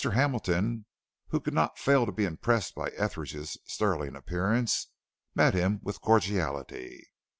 Hamilton, 0.15 0.87
who 1.27 1.39
could 1.39 1.53
not 1.53 1.77
fail 1.77 2.07
to 2.07 2.11
be 2.11 2.25
impressed 2.25 2.73
by 2.73 2.89
Etheridge's 2.97 3.59
sterling 3.67 4.15
appearance, 4.15 4.87
met 5.35 5.53
him 5.53 5.79
with 5.83 6.01
cordiality. 6.01 7.11